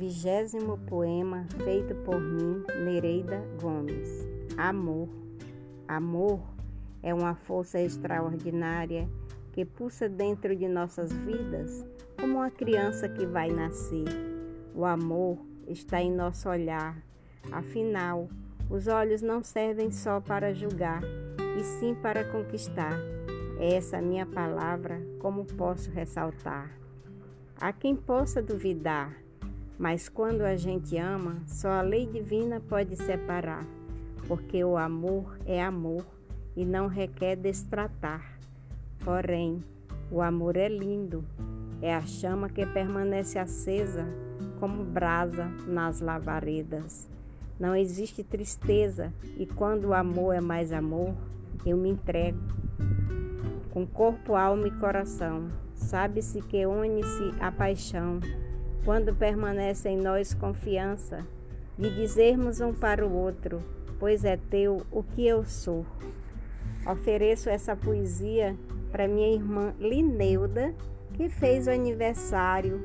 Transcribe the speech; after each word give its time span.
trigésimo 0.00 0.78
poema 0.88 1.46
feito 1.62 1.94
por 1.96 2.18
mim, 2.18 2.64
Nereida 2.86 3.44
Gomes. 3.60 4.26
Amor. 4.56 5.10
Amor 5.86 6.40
é 7.02 7.12
uma 7.12 7.34
força 7.34 7.78
extraordinária 7.78 9.06
que 9.52 9.62
pulsa 9.62 10.08
dentro 10.08 10.56
de 10.56 10.66
nossas 10.66 11.12
vidas 11.12 11.84
como 12.18 12.38
uma 12.38 12.50
criança 12.50 13.10
que 13.10 13.26
vai 13.26 13.50
nascer. 13.50 14.06
O 14.74 14.86
amor 14.86 15.36
está 15.68 16.00
em 16.00 16.10
nosso 16.10 16.48
olhar. 16.48 16.96
Afinal, 17.52 18.26
os 18.70 18.86
olhos 18.86 19.20
não 19.20 19.42
servem 19.42 19.90
só 19.90 20.18
para 20.18 20.54
julgar, 20.54 21.02
e 21.58 21.62
sim 21.62 21.94
para 21.94 22.24
conquistar. 22.24 22.98
É 23.58 23.74
essa 23.74 24.00
minha 24.00 24.24
palavra, 24.24 24.98
como 25.18 25.44
posso 25.44 25.90
ressaltar. 25.90 26.70
Há 27.60 27.70
quem 27.70 27.94
possa 27.94 28.42
duvidar, 28.42 29.14
mas 29.80 30.10
quando 30.10 30.42
a 30.42 30.56
gente 30.56 30.98
ama, 30.98 31.36
só 31.46 31.70
a 31.70 31.80
lei 31.80 32.04
divina 32.04 32.60
pode 32.60 32.96
separar, 32.96 33.66
porque 34.28 34.62
o 34.62 34.76
amor 34.76 35.38
é 35.46 35.62
amor 35.62 36.04
e 36.54 36.66
não 36.66 36.86
requer 36.86 37.34
destratar. 37.34 38.38
Porém, 39.02 39.64
o 40.10 40.20
amor 40.20 40.58
é 40.58 40.68
lindo, 40.68 41.24
é 41.80 41.94
a 41.94 42.02
chama 42.02 42.50
que 42.50 42.66
permanece 42.66 43.38
acesa 43.38 44.06
como 44.58 44.84
brasa 44.84 45.46
nas 45.66 46.02
lavaredas. 46.02 47.08
Não 47.58 47.74
existe 47.74 48.22
tristeza 48.22 49.10
e 49.38 49.46
quando 49.46 49.86
o 49.86 49.94
amor 49.94 50.34
é 50.34 50.42
mais 50.42 50.74
amor, 50.74 51.14
eu 51.64 51.78
me 51.78 51.88
entrego 51.88 52.38
com 53.70 53.86
corpo, 53.86 54.34
alma 54.34 54.68
e 54.68 54.72
coração. 54.72 55.48
Sabe-se 55.72 56.42
que 56.42 56.66
une-se 56.66 57.32
a 57.40 57.50
paixão 57.50 58.20
quando 58.84 59.14
permanece 59.14 59.88
em 59.88 59.96
nós 59.96 60.34
confiança 60.34 61.26
de 61.78 61.94
dizermos 61.94 62.60
um 62.60 62.72
para 62.72 63.06
o 63.06 63.12
outro, 63.12 63.62
pois 63.98 64.24
é 64.24 64.36
teu 64.36 64.82
o 64.90 65.02
que 65.02 65.26
eu 65.26 65.44
sou. 65.44 65.84
Ofereço 66.86 67.48
essa 67.48 67.76
poesia 67.76 68.56
para 68.90 69.06
minha 69.06 69.32
irmã 69.32 69.74
Lineuda, 69.78 70.74
que 71.14 71.28
fez 71.28 71.66
o 71.66 71.70
aniversário 71.70 72.80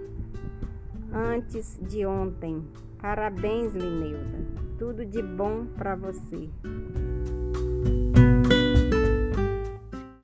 antes 1.14 1.80
de 1.82 2.06
ontem. 2.06 2.64
Parabéns, 3.00 3.74
Lineuda. 3.74 4.46
Tudo 4.78 5.06
de 5.06 5.22
bom 5.22 5.66
para 5.78 5.96
você. 5.96 6.50